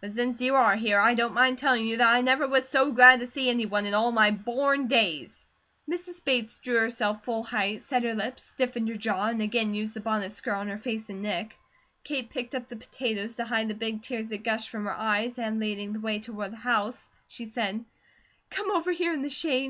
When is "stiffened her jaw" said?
8.42-9.26